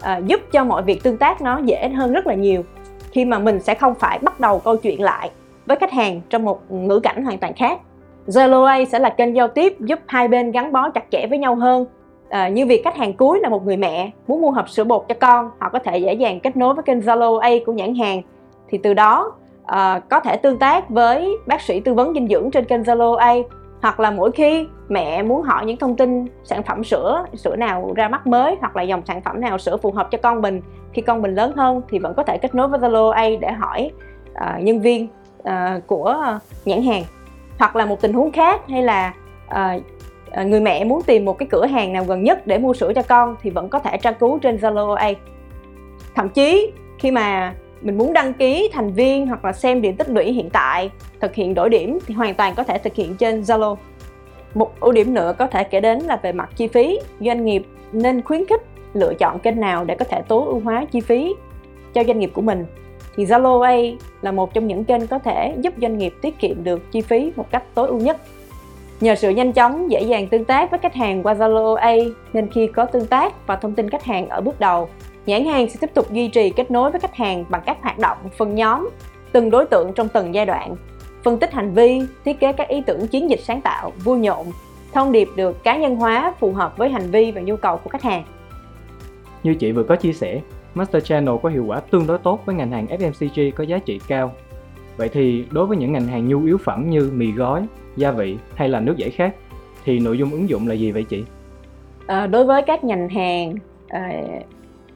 à, 0.00 0.20
giúp 0.26 0.40
cho 0.52 0.64
mọi 0.64 0.82
việc 0.82 1.02
tương 1.02 1.16
tác 1.16 1.42
nó 1.42 1.60
dễ 1.64 1.88
hơn 1.88 2.12
rất 2.12 2.26
là 2.26 2.34
nhiều. 2.34 2.62
Khi 3.10 3.24
mà 3.24 3.38
mình 3.38 3.60
sẽ 3.60 3.74
không 3.74 3.94
phải 3.94 4.18
bắt 4.18 4.40
đầu 4.40 4.58
câu 4.58 4.76
chuyện 4.76 5.02
lại 5.02 5.30
với 5.68 5.76
khách 5.76 5.92
hàng 5.92 6.20
trong 6.30 6.44
một 6.44 6.72
ngữ 6.72 7.00
cảnh 7.00 7.24
hoàn 7.24 7.38
toàn 7.38 7.54
khác. 7.54 7.80
Zalo 8.26 8.64
A 8.64 8.84
sẽ 8.84 8.98
là 8.98 9.10
kênh 9.10 9.36
giao 9.36 9.48
tiếp 9.48 9.76
giúp 9.80 9.98
hai 10.06 10.28
bên 10.28 10.50
gắn 10.50 10.72
bó 10.72 10.90
chặt 10.90 11.04
chẽ 11.10 11.26
với 11.30 11.38
nhau 11.38 11.54
hơn. 11.54 11.86
À, 12.28 12.48
như 12.48 12.66
việc 12.66 12.84
khách 12.84 12.96
hàng 12.96 13.12
cuối 13.12 13.40
là 13.40 13.48
một 13.48 13.66
người 13.66 13.76
mẹ 13.76 14.10
muốn 14.26 14.40
mua 14.40 14.50
hộp 14.50 14.68
sữa 14.68 14.84
bột 14.84 15.04
cho 15.08 15.14
con 15.20 15.50
họ 15.58 15.68
có 15.68 15.78
thể 15.78 15.98
dễ 15.98 16.12
dàng 16.12 16.40
kết 16.40 16.56
nối 16.56 16.74
với 16.74 16.82
kênh 16.82 17.00
Zalo 17.00 17.38
A 17.38 17.50
của 17.66 17.72
nhãn 17.72 17.94
hàng. 17.94 18.22
Thì 18.68 18.78
từ 18.78 18.94
đó 18.94 19.32
à, 19.66 20.00
có 20.10 20.20
thể 20.20 20.36
tương 20.36 20.58
tác 20.58 20.90
với 20.90 21.36
bác 21.46 21.60
sĩ 21.60 21.80
tư 21.80 21.94
vấn 21.94 22.14
dinh 22.14 22.28
dưỡng 22.28 22.50
trên 22.50 22.64
kênh 22.64 22.82
Zalo 22.82 23.14
A 23.14 23.34
hoặc 23.82 24.00
là 24.00 24.10
mỗi 24.10 24.32
khi 24.32 24.66
mẹ 24.88 25.22
muốn 25.22 25.42
hỏi 25.42 25.66
những 25.66 25.76
thông 25.76 25.96
tin 25.96 26.26
sản 26.44 26.62
phẩm 26.62 26.84
sữa 26.84 27.24
sữa 27.34 27.56
nào 27.56 27.92
ra 27.96 28.08
mắt 28.08 28.26
mới 28.26 28.56
hoặc 28.60 28.76
là 28.76 28.82
dòng 28.82 29.02
sản 29.04 29.20
phẩm 29.20 29.40
nào 29.40 29.58
sữa 29.58 29.76
phù 29.76 29.90
hợp 29.90 30.08
cho 30.10 30.18
con 30.22 30.42
mình 30.42 30.60
khi 30.92 31.02
con 31.02 31.22
mình 31.22 31.34
lớn 31.34 31.52
hơn 31.56 31.82
thì 31.88 31.98
vẫn 31.98 32.14
có 32.16 32.22
thể 32.22 32.38
kết 32.38 32.54
nối 32.54 32.68
với 32.68 32.80
Zalo 32.80 33.10
A 33.10 33.28
để 33.40 33.52
hỏi 33.52 33.90
uh, 34.30 34.62
nhân 34.62 34.80
viên 34.80 35.08
uh, 35.38 35.86
của 35.86 36.38
nhãn 36.64 36.82
hàng 36.82 37.02
hoặc 37.58 37.76
là 37.76 37.86
một 37.86 38.00
tình 38.00 38.12
huống 38.12 38.32
khác 38.32 38.60
hay 38.68 38.82
là 38.82 39.14
uh, 39.46 39.82
người 40.46 40.60
mẹ 40.60 40.84
muốn 40.84 41.02
tìm 41.02 41.24
một 41.24 41.38
cái 41.38 41.48
cửa 41.50 41.66
hàng 41.66 41.92
nào 41.92 42.04
gần 42.04 42.22
nhất 42.22 42.46
để 42.46 42.58
mua 42.58 42.74
sữa 42.74 42.92
cho 42.94 43.02
con 43.02 43.36
thì 43.42 43.50
vẫn 43.50 43.68
có 43.68 43.78
thể 43.78 43.96
tra 43.96 44.12
cứu 44.12 44.38
trên 44.38 44.56
Zalo 44.56 44.94
OA. 44.94 45.10
Thậm 46.14 46.28
chí 46.28 46.72
khi 46.98 47.10
mà 47.10 47.54
mình 47.80 47.98
muốn 47.98 48.12
đăng 48.12 48.34
ký 48.34 48.70
thành 48.72 48.92
viên 48.92 49.26
hoặc 49.26 49.44
là 49.44 49.52
xem 49.52 49.82
điểm 49.82 49.96
tích 49.96 50.10
lũy 50.10 50.24
hiện 50.24 50.50
tại, 50.50 50.90
thực 51.20 51.34
hiện 51.34 51.54
đổi 51.54 51.70
điểm 51.70 51.98
thì 52.06 52.14
hoàn 52.14 52.34
toàn 52.34 52.54
có 52.54 52.64
thể 52.64 52.78
thực 52.78 52.94
hiện 52.94 53.16
trên 53.16 53.40
Zalo. 53.40 53.76
Một 54.54 54.80
ưu 54.80 54.92
điểm 54.92 55.14
nữa 55.14 55.34
có 55.38 55.46
thể 55.46 55.64
kể 55.64 55.80
đến 55.80 55.98
là 55.98 56.16
về 56.16 56.32
mặt 56.32 56.50
chi 56.56 56.68
phí, 56.68 56.98
doanh 57.20 57.44
nghiệp 57.44 57.66
nên 57.92 58.22
khuyến 58.22 58.46
khích 58.46 58.62
lựa 58.94 59.14
chọn 59.14 59.38
kênh 59.38 59.60
nào 59.60 59.84
để 59.84 59.94
có 59.94 60.04
thể 60.04 60.22
tối 60.28 60.44
ưu 60.46 60.60
hóa 60.60 60.84
chi 60.90 61.00
phí 61.00 61.34
cho 61.94 62.04
doanh 62.04 62.18
nghiệp 62.18 62.30
của 62.34 62.42
mình. 62.42 62.66
Thì 63.18 63.24
Zalo 63.24 63.60
A 63.60 63.76
là 64.22 64.32
một 64.32 64.54
trong 64.54 64.66
những 64.66 64.84
kênh 64.84 65.06
có 65.06 65.18
thể 65.18 65.54
giúp 65.60 65.74
doanh 65.80 65.98
nghiệp 65.98 66.14
tiết 66.22 66.38
kiệm 66.38 66.64
được 66.64 66.92
chi 66.92 67.00
phí 67.00 67.32
một 67.36 67.50
cách 67.50 67.62
tối 67.74 67.88
ưu 67.88 67.98
nhất 67.98 68.16
Nhờ 69.00 69.14
sự 69.14 69.30
nhanh 69.30 69.52
chóng, 69.52 69.90
dễ 69.90 70.02
dàng 70.02 70.28
tương 70.28 70.44
tác 70.44 70.70
với 70.70 70.78
khách 70.78 70.94
hàng 70.94 71.22
qua 71.22 71.34
Zalo 71.34 71.74
A 71.74 71.94
nên 72.32 72.50
khi 72.50 72.66
có 72.66 72.84
tương 72.84 73.06
tác 73.06 73.46
và 73.46 73.56
thông 73.56 73.74
tin 73.74 73.90
khách 73.90 74.04
hàng 74.04 74.28
ở 74.28 74.40
bước 74.40 74.60
đầu, 74.60 74.88
nhãn 75.26 75.44
hàng 75.44 75.70
sẽ 75.70 75.76
tiếp 75.80 75.90
tục 75.94 76.12
duy 76.12 76.28
trì 76.28 76.50
kết 76.50 76.70
nối 76.70 76.90
với 76.90 77.00
khách 77.00 77.14
hàng 77.14 77.44
bằng 77.48 77.62
các 77.66 77.78
hoạt 77.82 77.98
động 77.98 78.18
phân 78.36 78.54
nhóm, 78.54 78.88
từng 79.32 79.50
đối 79.50 79.66
tượng 79.66 79.92
trong 79.94 80.08
từng 80.08 80.34
giai 80.34 80.46
đoạn, 80.46 80.76
phân 81.22 81.38
tích 81.38 81.52
hành 81.52 81.74
vi, 81.74 82.02
thiết 82.24 82.40
kế 82.40 82.52
các 82.52 82.68
ý 82.68 82.82
tưởng 82.86 83.06
chiến 83.06 83.30
dịch 83.30 83.40
sáng 83.40 83.60
tạo, 83.60 83.92
vui 84.04 84.18
nhộn, 84.18 84.46
thông 84.92 85.12
điệp 85.12 85.28
được 85.36 85.64
cá 85.64 85.76
nhân 85.76 85.96
hóa 85.96 86.34
phù 86.40 86.52
hợp 86.52 86.76
với 86.76 86.88
hành 86.88 87.10
vi 87.10 87.30
và 87.30 87.40
nhu 87.40 87.56
cầu 87.56 87.76
của 87.76 87.90
khách 87.90 88.02
hàng. 88.02 88.24
Như 89.42 89.54
chị 89.54 89.72
vừa 89.72 89.82
có 89.82 89.96
chia 89.96 90.12
sẻ, 90.12 90.40
Master 90.78 91.04
Channel 91.04 91.34
có 91.42 91.48
hiệu 91.48 91.64
quả 91.64 91.80
tương 91.80 92.06
đối 92.06 92.18
tốt 92.18 92.40
với 92.44 92.54
ngành 92.54 92.70
hàng 92.70 92.86
FMCG 92.86 93.50
có 93.52 93.64
giá 93.64 93.78
trị 93.78 94.00
cao. 94.08 94.32
Vậy 94.96 95.08
thì 95.08 95.44
đối 95.50 95.66
với 95.66 95.76
những 95.76 95.92
ngành 95.92 96.06
hàng 96.06 96.28
nhu 96.28 96.44
yếu 96.44 96.58
phẩm 96.58 96.90
như 96.90 97.10
mì 97.14 97.32
gói, 97.32 97.66
gia 97.96 98.10
vị 98.10 98.36
hay 98.54 98.68
là 98.68 98.80
nước 98.80 98.96
giải 98.96 99.10
khát, 99.10 99.34
thì 99.84 99.98
nội 99.98 100.18
dung 100.18 100.30
ứng 100.30 100.48
dụng 100.48 100.68
là 100.68 100.74
gì 100.74 100.92
vậy 100.92 101.04
chị? 101.04 101.24
À, 102.06 102.26
đối 102.26 102.44
với 102.44 102.62
các 102.62 102.84
ngành 102.84 103.08
hàng 103.08 103.54
à, 103.88 104.22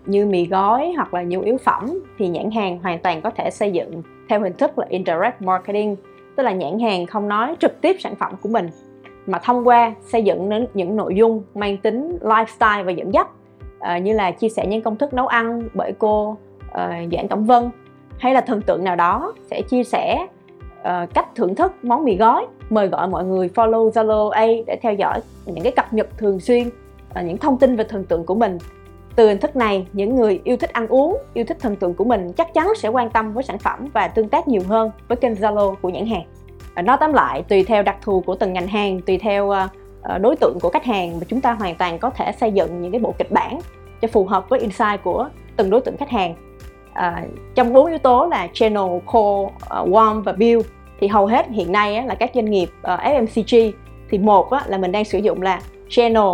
như 0.07 0.27
mì 0.27 0.47
gói 0.47 0.93
hoặc 0.97 1.15
là 1.15 1.23
nhu 1.23 1.41
yếu 1.41 1.57
phẩm 1.65 1.99
thì 2.19 2.29
nhãn 2.29 2.51
hàng 2.51 2.79
hoàn 2.79 2.99
toàn 2.99 3.21
có 3.23 3.31
thể 3.31 3.51
xây 3.51 3.71
dựng 3.71 4.03
theo 4.29 4.41
hình 4.41 4.53
thức 4.53 4.79
là 4.79 4.87
indirect 4.89 5.43
marketing 5.43 5.97
tức 6.37 6.43
là 6.43 6.53
nhãn 6.53 6.79
hàng 6.79 7.07
không 7.07 7.29
nói 7.29 7.57
trực 7.61 7.81
tiếp 7.81 7.97
sản 8.01 8.15
phẩm 8.17 8.33
của 8.43 8.49
mình 8.49 8.69
mà 9.27 9.39
thông 9.45 9.67
qua 9.67 9.95
xây 10.01 10.25
dựng 10.25 10.67
những 10.75 10.97
nội 10.97 11.15
dung 11.15 11.43
mang 11.55 11.77
tính 11.77 12.19
lifestyle 12.21 12.85
và 12.85 12.93
dẫn 12.93 13.15
dắt 13.15 13.29
à, 13.83 13.99
như 13.99 14.12
là 14.12 14.31
chia 14.31 14.49
sẻ 14.49 14.67
những 14.67 14.83
công 14.83 14.97
thức 14.97 15.15
nấu 15.15 15.27
ăn 15.27 15.69
bởi 15.75 15.93
cô 15.99 16.31
uh, 16.31 17.12
Doãn 17.12 17.29
Cẩm 17.31 17.45
Vân 17.45 17.71
hay 18.19 18.35
là 18.35 18.41
thần 18.41 18.62
tượng 18.62 18.85
nào 18.85 18.97
đó 18.97 19.33
sẽ 19.51 19.62
chia 19.62 19.85
sẻ 19.85 20.27
uh, 20.81 21.15
cách 21.15 21.27
thưởng 21.35 21.55
thức 21.55 21.73
món 21.83 22.05
mì 22.05 22.17
gói. 22.17 22.47
Mời 22.71 22.89
gọi 22.89 23.09
mọi 23.09 23.25
người 23.25 23.49
follow 23.55 23.91
Zalo 23.91 24.29
A 24.29 24.47
để 24.67 24.79
theo 24.83 24.95
dõi 24.95 25.21
những 25.47 25.65
cái 25.65 25.73
cập 25.73 25.93
nhật 25.93 26.19
thường 26.19 26.41
xuyên 26.41 26.69
uh, 26.69 27.25
những 27.25 27.37
thông 27.37 27.59
tin 27.59 27.77
về 27.77 27.85
thần 27.85 28.05
tượng 28.05 28.25
của 28.25 28.35
mình. 28.35 28.59
Từ 29.17 29.29
hình 29.29 29.39
thức 29.39 29.57
này 29.57 29.87
những 29.93 30.17
người 30.17 30.41
yêu 30.45 30.57
thích 30.57 30.73
ăn 30.73 30.89
uống 30.89 31.17
yêu 31.35 31.45
thích 31.45 31.57
thần 31.61 31.77
tượng 31.77 31.95
của 31.95 32.05
mình 32.05 32.33
chắc 32.33 32.55
chắn 32.55 32.73
sẽ 32.77 32.89
quan 32.89 33.11
tâm 33.11 33.33
với 33.33 33.43
sản 33.43 33.59
phẩm 33.59 33.89
và 33.93 34.09
tương 34.09 34.29
tác 34.29 34.49
nhiều 34.49 34.62
hơn 34.69 34.91
với 35.09 35.17
kênh 35.17 35.33
Zalo 35.33 35.75
của 35.75 35.89
nhãn 35.89 36.07
hàng. 36.07 36.25
Nói 36.85 36.97
tóm 37.01 37.12
lại 37.12 37.43
tùy 37.49 37.65
theo 37.65 37.83
đặc 37.83 37.97
thù 38.03 38.21
của 38.21 38.35
từng 38.35 38.53
ngành 38.53 38.67
hàng 38.67 39.01
tùy 39.01 39.19
theo 39.19 39.47
uh, 39.47 39.57
Ờ, 40.03 40.19
đối 40.19 40.37
tượng 40.37 40.59
của 40.61 40.71
khách 40.71 40.85
hàng 40.85 41.21
mà 41.21 41.27
chúng 41.29 41.41
ta 41.41 41.53
hoàn 41.53 41.75
toàn 41.75 41.99
có 41.99 42.11
thể 42.11 42.33
xây 42.33 42.53
dựng 42.53 42.83
những 42.83 42.93
cái 42.93 43.01
bộ 43.01 43.15
kịch 43.19 43.31
bản 43.31 43.59
cho 44.01 44.09
phù 44.09 44.25
hợp 44.25 44.49
với 44.49 44.61
insight 44.61 45.03
của 45.05 45.29
từng 45.57 45.71
đối 45.71 45.81
tượng 45.81 45.97
khách 45.97 46.11
hàng. 46.11 46.35
À, 46.93 47.25
trong 47.55 47.73
bốn 47.73 47.87
yếu 47.87 47.99
tố 47.99 48.27
là 48.31 48.49
channel, 48.53 48.99
core, 49.07 49.53
uh, 49.81 49.89
warm 49.89 50.23
và 50.23 50.33
build 50.33 50.67
thì 51.01 51.09
hầu 51.09 51.27
hết 51.27 51.47
hiện 51.51 51.73
nay 51.73 51.97
á, 51.97 52.05
là 52.05 52.15
các 52.15 52.31
doanh 52.35 52.51
nghiệp 52.51 52.71
uh, 52.81 53.01
FMCG 53.01 53.73
thì 54.11 54.19
một 54.19 54.51
á, 54.51 54.63
là 54.67 54.79
mình 54.79 54.93
đang 54.93 55.05
sử 55.05 55.19
dụng 55.19 55.43
là 55.43 55.61
channel 55.89 56.25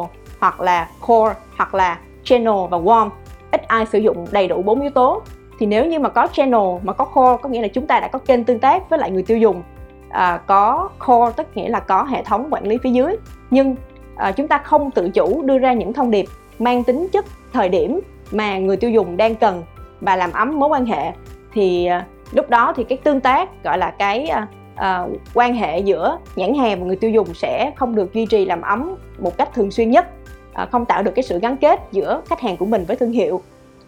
hoặc 0.40 0.60
là 0.60 0.88
core 1.06 1.34
hoặc 1.56 1.74
là 1.74 1.98
channel 2.24 2.54
và 2.70 2.78
warm. 2.78 3.10
Ít 3.50 3.62
ai 3.68 3.86
sử 3.86 3.98
dụng 3.98 4.26
đầy 4.30 4.48
đủ 4.48 4.62
bốn 4.62 4.80
yếu 4.80 4.90
tố. 4.90 5.22
Thì 5.58 5.66
nếu 5.66 5.86
như 5.86 5.98
mà 5.98 6.08
có 6.08 6.28
channel 6.32 6.60
mà 6.82 6.92
có 6.92 7.04
core 7.04 7.42
có 7.42 7.48
nghĩa 7.48 7.62
là 7.62 7.68
chúng 7.68 7.86
ta 7.86 8.00
đã 8.00 8.08
có 8.08 8.18
kênh 8.18 8.44
tương 8.44 8.58
tác 8.58 8.90
với 8.90 8.98
lại 8.98 9.10
người 9.10 9.22
tiêu 9.22 9.38
dùng 9.38 9.62
à, 10.10 10.40
có 10.46 10.88
core 11.06 11.32
tức 11.36 11.46
nghĩa 11.54 11.68
là 11.68 11.80
có 11.80 12.02
hệ 12.02 12.22
thống 12.22 12.48
quản 12.50 12.66
lý 12.66 12.78
phía 12.82 12.90
dưới. 12.90 13.16
Nhưng 13.50 13.76
à, 14.16 14.32
chúng 14.32 14.48
ta 14.48 14.58
không 14.58 14.90
tự 14.90 15.10
chủ 15.10 15.42
đưa 15.42 15.58
ra 15.58 15.72
những 15.72 15.92
thông 15.92 16.10
điệp 16.10 16.26
mang 16.58 16.84
tính 16.84 17.08
chất 17.12 17.24
thời 17.52 17.68
điểm 17.68 18.00
mà 18.32 18.58
người 18.58 18.76
tiêu 18.76 18.90
dùng 18.90 19.16
đang 19.16 19.34
cần 19.34 19.62
và 20.00 20.16
làm 20.16 20.32
ấm 20.32 20.58
mối 20.58 20.68
quan 20.68 20.86
hệ. 20.86 21.12
Thì 21.52 21.86
à, 21.86 22.06
lúc 22.32 22.50
đó 22.50 22.72
thì 22.76 22.84
cái 22.84 22.98
tương 22.98 23.20
tác 23.20 23.64
gọi 23.64 23.78
là 23.78 23.90
cái 23.90 24.26
à, 24.26 24.46
à, 24.74 25.06
quan 25.34 25.54
hệ 25.54 25.78
giữa 25.78 26.18
nhãn 26.36 26.54
hàng 26.54 26.80
và 26.80 26.86
người 26.86 26.96
tiêu 26.96 27.10
dùng 27.10 27.34
sẽ 27.34 27.72
không 27.76 27.94
được 27.94 28.14
duy 28.14 28.26
trì 28.26 28.44
làm 28.44 28.62
ấm 28.62 28.94
một 29.18 29.36
cách 29.36 29.54
thường 29.54 29.70
xuyên 29.70 29.90
nhất 29.90 30.06
à, 30.52 30.66
không 30.72 30.84
tạo 30.84 31.02
được 31.02 31.12
cái 31.14 31.22
sự 31.22 31.38
gắn 31.38 31.56
kết 31.56 31.80
giữa 31.92 32.22
khách 32.26 32.40
hàng 32.40 32.56
của 32.56 32.66
mình 32.66 32.84
với 32.84 32.96
thương 32.96 33.12
hiệu. 33.12 33.40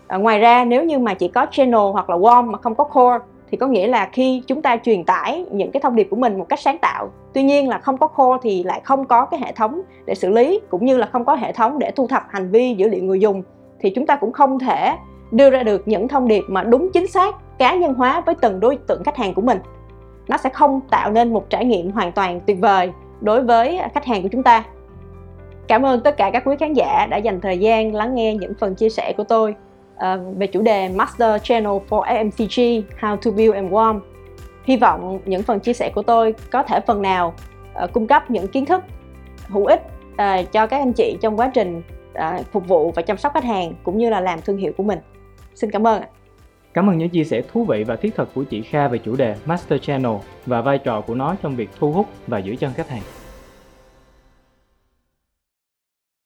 À, 0.06 0.16
ngoài 0.16 0.38
ra 0.38 0.64
nếu 0.64 0.84
như 0.84 0.98
mà 0.98 1.14
chỉ 1.14 1.28
có 1.28 1.46
channel 1.50 1.92
hoặc 1.92 2.10
là 2.10 2.16
warm 2.16 2.50
mà 2.50 2.58
không 2.58 2.74
có 2.74 2.84
core 2.84 3.24
thì 3.50 3.56
có 3.56 3.66
nghĩa 3.66 3.86
là 3.86 4.08
khi 4.12 4.42
chúng 4.46 4.62
ta 4.62 4.76
truyền 4.76 5.04
tải 5.04 5.44
những 5.50 5.70
cái 5.70 5.80
thông 5.80 5.96
điệp 5.96 6.06
của 6.10 6.16
mình 6.16 6.38
một 6.38 6.46
cách 6.48 6.60
sáng 6.60 6.78
tạo, 6.78 7.10
tuy 7.34 7.42
nhiên 7.42 7.68
là 7.68 7.78
không 7.78 7.98
có 7.98 8.06
kho 8.06 8.38
thì 8.42 8.62
lại 8.62 8.80
không 8.84 9.04
có 9.04 9.26
cái 9.26 9.40
hệ 9.40 9.52
thống 9.52 9.80
để 10.06 10.14
xử 10.14 10.30
lý, 10.30 10.60
cũng 10.68 10.84
như 10.84 10.96
là 10.96 11.06
không 11.06 11.24
có 11.24 11.34
hệ 11.34 11.52
thống 11.52 11.78
để 11.78 11.90
thu 11.90 12.06
thập 12.06 12.22
hành 12.28 12.50
vi 12.50 12.74
dữ 12.74 12.88
liệu 12.88 13.04
người 13.04 13.20
dùng, 13.20 13.42
thì 13.80 13.90
chúng 13.90 14.06
ta 14.06 14.16
cũng 14.16 14.32
không 14.32 14.58
thể 14.58 14.96
đưa 15.30 15.50
ra 15.50 15.62
được 15.62 15.88
những 15.88 16.08
thông 16.08 16.28
điệp 16.28 16.44
mà 16.48 16.62
đúng 16.62 16.90
chính 16.92 17.06
xác, 17.06 17.58
cá 17.58 17.74
nhân 17.74 17.94
hóa 17.94 18.20
với 18.26 18.34
từng 18.34 18.60
đối 18.60 18.76
tượng 18.76 19.04
khách 19.04 19.16
hàng 19.16 19.34
của 19.34 19.42
mình. 19.42 19.58
Nó 20.28 20.36
sẽ 20.36 20.50
không 20.50 20.80
tạo 20.90 21.10
nên 21.10 21.32
một 21.32 21.50
trải 21.50 21.64
nghiệm 21.64 21.90
hoàn 21.90 22.12
toàn 22.12 22.40
tuyệt 22.46 22.56
vời 22.60 22.92
đối 23.20 23.42
với 23.42 23.80
khách 23.94 24.04
hàng 24.04 24.22
của 24.22 24.28
chúng 24.32 24.42
ta. 24.42 24.64
Cảm 25.66 25.86
ơn 25.86 26.00
tất 26.00 26.16
cả 26.16 26.30
các 26.32 26.42
quý 26.46 26.56
khán 26.60 26.72
giả 26.72 27.06
đã 27.10 27.16
dành 27.16 27.40
thời 27.40 27.58
gian 27.58 27.94
lắng 27.94 28.14
nghe 28.14 28.34
những 28.34 28.54
phần 28.60 28.74
chia 28.74 28.88
sẻ 28.88 29.12
của 29.16 29.24
tôi 29.24 29.54
uh, 30.00 30.38
về 30.38 30.46
chủ 30.46 30.62
đề 30.62 30.88
Master 30.88 31.42
Channel 31.42 31.72
for 31.88 32.02
FMCG 32.04 32.82
How 33.00 33.16
to 33.16 33.30
Build 33.30 33.54
and 33.54 33.72
Warm. 33.72 34.00
Hy 34.64 34.76
vọng 34.76 35.20
những 35.24 35.42
phần 35.42 35.60
chia 35.60 35.72
sẻ 35.72 35.90
của 35.94 36.02
tôi 36.02 36.34
có 36.50 36.62
thể 36.62 36.80
phần 36.86 37.02
nào 37.02 37.34
uh, 37.84 37.92
cung 37.92 38.06
cấp 38.06 38.30
những 38.30 38.48
kiến 38.48 38.66
thức 38.66 38.82
hữu 39.48 39.66
ích 39.66 39.82
uh, 40.12 40.52
cho 40.52 40.66
các 40.66 40.76
anh 40.78 40.92
chị 40.92 41.16
trong 41.20 41.36
quá 41.36 41.50
trình 41.54 41.82
uh, 42.12 42.46
phục 42.52 42.68
vụ 42.68 42.92
và 42.96 43.02
chăm 43.02 43.16
sóc 43.16 43.34
khách 43.34 43.44
hàng 43.44 43.74
cũng 43.82 43.98
như 43.98 44.10
là 44.10 44.20
làm 44.20 44.40
thương 44.40 44.56
hiệu 44.56 44.72
của 44.76 44.82
mình. 44.82 44.98
Xin 45.54 45.70
cảm 45.70 45.86
ơn 45.86 46.02
Cảm 46.74 46.90
ơn 46.90 46.98
những 46.98 47.08
chia 47.08 47.24
sẻ 47.24 47.42
thú 47.52 47.64
vị 47.64 47.84
và 47.84 47.96
thiết 47.96 48.14
thực 48.16 48.34
của 48.34 48.44
chị 48.44 48.62
Kha 48.62 48.88
về 48.88 48.98
chủ 48.98 49.16
đề 49.16 49.36
Master 49.44 49.80
Channel 49.82 50.12
và 50.46 50.60
vai 50.60 50.78
trò 50.78 51.00
của 51.00 51.14
nó 51.14 51.36
trong 51.42 51.56
việc 51.56 51.70
thu 51.78 51.92
hút 51.92 52.06
và 52.26 52.38
giữ 52.38 52.56
chân 52.56 52.72
khách 52.76 52.88
hàng. 52.88 53.02